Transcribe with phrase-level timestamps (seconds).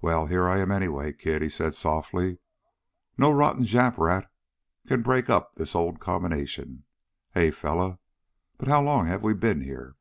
[0.00, 2.38] "Well, here I am anyway, kid," he said softly.
[3.16, 4.26] "No rotten Jap rats
[4.88, 6.82] can break up this old combination,
[7.30, 8.00] hey, fellow?
[8.58, 9.94] But how long have we been here?"